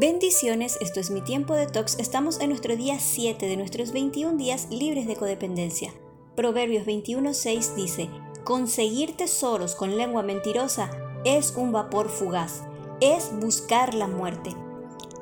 Bendiciones, 0.00 0.78
esto 0.80 1.00
es 1.00 1.10
mi 1.10 1.22
tiempo 1.22 1.54
de 1.54 1.66
tox. 1.66 1.98
Estamos 1.98 2.38
en 2.38 2.50
nuestro 2.50 2.76
día 2.76 3.00
7 3.00 3.48
de 3.48 3.56
nuestros 3.56 3.90
21 3.90 4.36
días 4.36 4.68
libres 4.70 5.08
de 5.08 5.16
codependencia. 5.16 5.92
Proverbios 6.36 6.86
21:6 6.86 7.74
dice: 7.74 8.08
Conseguir 8.44 9.16
tesoros 9.16 9.74
con 9.74 9.96
lengua 9.96 10.22
mentirosa 10.22 10.88
es 11.24 11.52
un 11.56 11.72
vapor 11.72 12.10
fugaz, 12.10 12.62
es 13.00 13.32
buscar 13.40 13.92
la 13.92 14.06
muerte. 14.06 14.54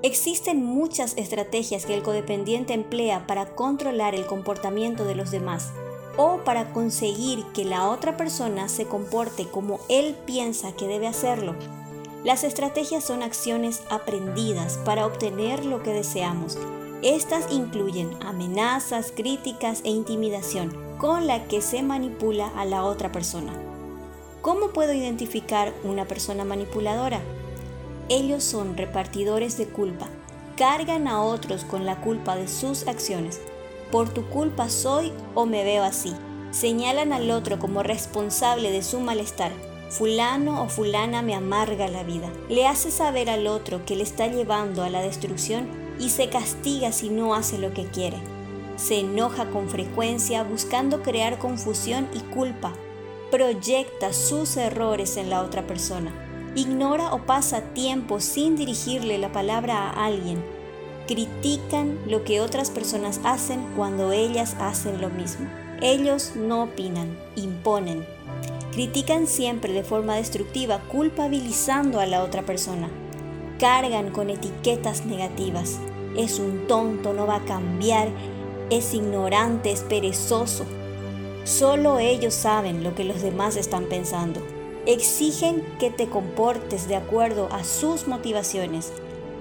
Existen 0.02 0.62
muchas 0.62 1.16
estrategias 1.16 1.86
que 1.86 1.94
el 1.94 2.02
codependiente 2.02 2.74
emplea 2.74 3.26
para 3.26 3.54
controlar 3.54 4.14
el 4.14 4.26
comportamiento 4.26 5.06
de 5.06 5.14
los 5.14 5.30
demás 5.30 5.72
o 6.18 6.44
para 6.44 6.74
conseguir 6.74 7.46
que 7.54 7.64
la 7.64 7.88
otra 7.88 8.18
persona 8.18 8.68
se 8.68 8.84
comporte 8.84 9.46
como 9.46 9.80
él 9.88 10.14
piensa 10.26 10.76
que 10.76 10.86
debe 10.86 11.06
hacerlo. 11.06 11.56
Las 12.26 12.42
estrategias 12.42 13.04
son 13.04 13.22
acciones 13.22 13.82
aprendidas 13.88 14.80
para 14.84 15.06
obtener 15.06 15.64
lo 15.64 15.84
que 15.84 15.92
deseamos. 15.92 16.58
Estas 17.00 17.52
incluyen 17.52 18.16
amenazas, 18.20 19.12
críticas 19.14 19.80
e 19.84 19.90
intimidación 19.90 20.76
con 20.98 21.28
la 21.28 21.44
que 21.44 21.60
se 21.62 21.84
manipula 21.84 22.48
a 22.56 22.64
la 22.64 22.82
otra 22.82 23.12
persona. 23.12 23.52
¿Cómo 24.42 24.70
puedo 24.70 24.92
identificar 24.92 25.72
una 25.84 26.06
persona 26.06 26.44
manipuladora? 26.44 27.20
Ellos 28.08 28.42
son 28.42 28.76
repartidores 28.76 29.56
de 29.56 29.68
culpa. 29.68 30.08
Cargan 30.56 31.06
a 31.06 31.22
otros 31.22 31.64
con 31.64 31.86
la 31.86 32.00
culpa 32.00 32.34
de 32.34 32.48
sus 32.48 32.88
acciones. 32.88 33.40
Por 33.92 34.08
tu 34.08 34.28
culpa 34.30 34.68
soy 34.68 35.12
o 35.36 35.46
me 35.46 35.62
veo 35.62 35.84
así. 35.84 36.12
Señalan 36.50 37.12
al 37.12 37.30
otro 37.30 37.60
como 37.60 37.84
responsable 37.84 38.72
de 38.72 38.82
su 38.82 38.98
malestar 38.98 39.52
fulano 39.88 40.62
o 40.62 40.68
fulana 40.68 41.22
me 41.22 41.34
amarga 41.34 41.88
la 41.88 42.02
vida. 42.02 42.30
Le 42.48 42.66
hace 42.66 42.90
saber 42.90 43.30
al 43.30 43.46
otro 43.46 43.84
que 43.84 43.96
le 43.96 44.02
está 44.02 44.26
llevando 44.26 44.82
a 44.82 44.90
la 44.90 45.00
destrucción 45.00 45.68
y 45.98 46.10
se 46.10 46.28
castiga 46.28 46.92
si 46.92 47.08
no 47.08 47.34
hace 47.34 47.58
lo 47.58 47.72
que 47.72 47.86
quiere. 47.86 48.18
Se 48.76 49.00
enoja 49.00 49.50
con 49.50 49.68
frecuencia 49.68 50.42
buscando 50.42 51.02
crear 51.02 51.38
confusión 51.38 52.08
y 52.12 52.20
culpa. 52.20 52.72
Proyecta 53.30 54.12
sus 54.12 54.56
errores 54.56 55.16
en 55.16 55.30
la 55.30 55.42
otra 55.42 55.66
persona. 55.66 56.12
Ignora 56.54 57.12
o 57.12 57.24
pasa 57.24 57.60
tiempo 57.60 58.20
sin 58.20 58.56
dirigirle 58.56 59.18
la 59.18 59.32
palabra 59.32 59.90
a 59.90 60.04
alguien. 60.06 60.44
Critican 61.06 61.98
lo 62.06 62.24
que 62.24 62.40
otras 62.40 62.70
personas 62.70 63.20
hacen 63.24 63.64
cuando 63.76 64.12
ellas 64.12 64.56
hacen 64.58 65.00
lo 65.00 65.08
mismo. 65.08 65.46
Ellos 65.82 66.32
no 66.36 66.62
opinan, 66.62 67.18
imponen. 67.36 68.06
Critican 68.72 69.26
siempre 69.26 69.74
de 69.74 69.84
forma 69.84 70.16
destructiva, 70.16 70.80
culpabilizando 70.88 72.00
a 72.00 72.06
la 72.06 72.22
otra 72.22 72.46
persona. 72.46 72.88
Cargan 73.58 74.10
con 74.10 74.30
etiquetas 74.30 75.04
negativas. 75.04 75.78
Es 76.16 76.38
un 76.38 76.66
tonto, 76.66 77.12
no 77.12 77.26
va 77.26 77.36
a 77.36 77.44
cambiar, 77.44 78.08
es 78.70 78.94
ignorante, 78.94 79.70
es 79.70 79.82
perezoso. 79.82 80.64
Solo 81.44 81.98
ellos 81.98 82.32
saben 82.32 82.82
lo 82.82 82.94
que 82.94 83.04
los 83.04 83.20
demás 83.20 83.56
están 83.56 83.84
pensando. 83.84 84.40
Exigen 84.86 85.62
que 85.78 85.90
te 85.90 86.08
comportes 86.08 86.88
de 86.88 86.96
acuerdo 86.96 87.48
a 87.52 87.64
sus 87.64 88.08
motivaciones. 88.08 88.92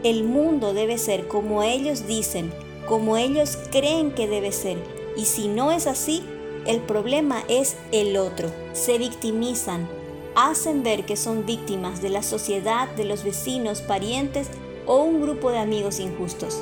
El 0.03 0.25
mundo 0.25 0.73
debe 0.73 0.97
ser 0.97 1.30
como 1.30 1.64
ellos 1.64 2.08
dicen, 2.08 2.52
como 2.88 3.16
ellos 3.16 3.58
creen 3.72 4.11
que 4.11 4.27
debe 4.27 4.52
ser. 4.52 4.77
Y 5.16 5.25
si 5.25 5.47
no 5.47 5.71
es 5.71 5.88
así, 5.88 6.23
el 6.66 6.81
problema 6.81 7.44
es 7.47 7.77
el 7.91 8.17
otro. 8.17 8.52
Se 8.73 8.97
victimizan, 8.97 9.88
hacen 10.35 10.83
ver 10.83 11.05
que 11.05 11.16
son 11.16 11.45
víctimas 11.45 12.02
de 12.02 12.09
la 12.09 12.23
sociedad, 12.23 12.89
de 12.95 13.05
los 13.05 13.23
vecinos, 13.23 13.81
parientes 13.81 14.47
o 14.86 14.97
un 14.97 15.21
grupo 15.21 15.52
de 15.52 15.59
amigos 15.59 15.99
injustos. 15.99 16.61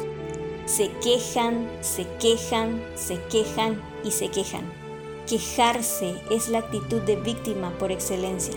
Se 0.66 0.90
quejan, 1.04 1.70
se 1.82 2.06
quejan, 2.20 2.82
se 2.96 3.20
quejan 3.30 3.82
y 4.04 4.12
se 4.12 4.30
quejan. 4.30 4.64
Quejarse 5.28 6.16
es 6.30 6.50
la 6.50 6.60
actitud 6.60 7.02
de 7.02 7.16
víctima 7.16 7.72
por 7.80 7.92
excelencia. 7.92 8.56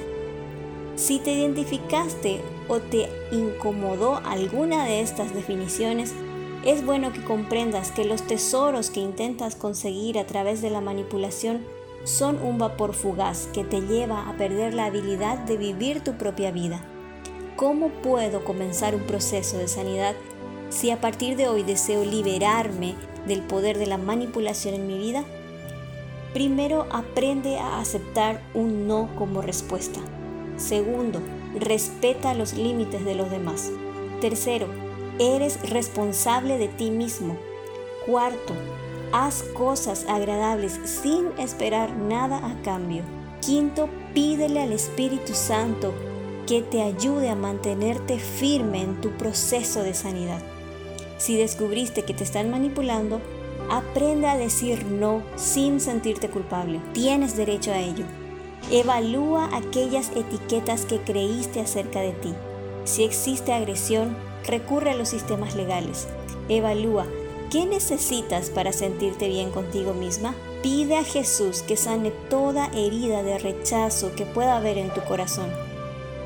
Si 0.96 1.18
te 1.18 1.32
identificaste 1.32 2.40
o 2.68 2.80
te 2.80 3.08
incomodó 3.30 4.16
alguna 4.24 4.84
de 4.86 5.00
estas 5.00 5.34
definiciones, 5.34 6.14
es 6.64 6.84
bueno 6.84 7.12
que 7.12 7.22
comprendas 7.22 7.90
que 7.90 8.04
los 8.04 8.22
tesoros 8.22 8.90
que 8.90 9.00
intentas 9.00 9.54
conseguir 9.54 10.18
a 10.18 10.26
través 10.26 10.62
de 10.62 10.70
la 10.70 10.80
manipulación 10.80 11.64
son 12.04 12.40
un 12.42 12.58
vapor 12.58 12.94
fugaz 12.94 13.48
que 13.52 13.64
te 13.64 13.80
lleva 13.80 14.28
a 14.28 14.36
perder 14.36 14.74
la 14.74 14.86
habilidad 14.86 15.38
de 15.38 15.56
vivir 15.56 16.02
tu 16.02 16.16
propia 16.16 16.50
vida. 16.50 16.80
¿Cómo 17.56 17.88
puedo 17.88 18.44
comenzar 18.44 18.94
un 18.94 19.02
proceso 19.02 19.58
de 19.58 19.66
sanidad 19.66 20.14
si 20.68 20.90
a 20.90 21.00
partir 21.00 21.36
de 21.36 21.48
hoy 21.48 21.62
deseo 21.62 22.04
liberarme 22.04 22.94
del 23.26 23.42
poder 23.42 23.78
de 23.78 23.86
la 23.86 23.98
manipulación 23.98 24.74
en 24.74 24.86
mi 24.86 24.98
vida? 24.98 25.24
Primero, 26.32 26.86
aprende 26.92 27.58
a 27.58 27.80
aceptar 27.80 28.42
un 28.54 28.86
no 28.86 29.08
como 29.16 29.40
respuesta. 29.40 30.00
Segundo, 30.56 31.20
respeta 31.58 32.34
los 32.34 32.54
límites 32.54 33.04
de 33.04 33.14
los 33.14 33.30
demás. 33.30 33.70
Tercero, 34.20 34.66
Eres 35.18 35.58
responsable 35.70 36.58
de 36.58 36.68
ti 36.68 36.90
mismo. 36.90 37.36
Cuarto, 38.04 38.54
haz 39.12 39.42
cosas 39.54 40.04
agradables 40.08 40.78
sin 40.84 41.28
esperar 41.38 41.96
nada 41.96 42.46
a 42.46 42.60
cambio. 42.62 43.02
Quinto, 43.40 43.88
pídele 44.12 44.60
al 44.60 44.72
Espíritu 44.72 45.34
Santo 45.34 45.94
que 46.46 46.62
te 46.62 46.82
ayude 46.82 47.30
a 47.30 47.34
mantenerte 47.34 48.18
firme 48.18 48.82
en 48.82 49.00
tu 49.00 49.10
proceso 49.12 49.82
de 49.82 49.94
sanidad. 49.94 50.40
Si 51.18 51.36
descubriste 51.36 52.02
que 52.02 52.14
te 52.14 52.24
están 52.24 52.50
manipulando, 52.50 53.20
aprende 53.70 54.28
a 54.28 54.36
decir 54.36 54.84
no 54.84 55.22
sin 55.36 55.80
sentirte 55.80 56.28
culpable. 56.28 56.80
Tienes 56.92 57.36
derecho 57.36 57.72
a 57.72 57.78
ello. 57.78 58.04
Evalúa 58.70 59.48
aquellas 59.56 60.10
etiquetas 60.14 60.84
que 60.84 61.00
creíste 61.00 61.60
acerca 61.60 62.00
de 62.00 62.12
ti. 62.12 62.34
Si 62.84 63.02
existe 63.02 63.52
agresión, 63.52 64.16
recurre 64.46 64.90
a 64.90 64.96
los 64.96 65.08
sistemas 65.08 65.54
legales. 65.54 66.06
Evalúa 66.48 67.06
qué 67.50 67.66
necesitas 67.66 68.50
para 68.50 68.72
sentirte 68.72 69.28
bien 69.28 69.50
contigo 69.50 69.94
misma. 69.94 70.34
Pide 70.62 70.96
a 70.96 71.04
Jesús 71.04 71.62
que 71.62 71.76
sane 71.76 72.10
toda 72.28 72.66
herida 72.68 73.22
de 73.22 73.38
rechazo 73.38 74.14
que 74.14 74.26
pueda 74.26 74.56
haber 74.56 74.78
en 74.78 74.92
tu 74.92 75.02
corazón. 75.02 75.50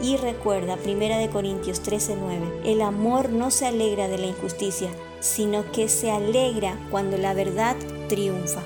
Y 0.02 0.16
recuerda 0.16 0.78
1 0.82 1.30
Corintios 1.30 1.82
13:9, 1.82 2.62
el 2.64 2.80
amor 2.80 3.30
no 3.30 3.50
se 3.50 3.66
alegra 3.66 4.08
de 4.08 4.16
la 4.16 4.26
injusticia, 4.26 4.88
sino 5.20 5.70
que 5.72 5.88
se 5.88 6.10
alegra 6.10 6.78
cuando 6.90 7.18
la 7.18 7.34
verdad 7.34 7.76
triunfa. 8.08 8.62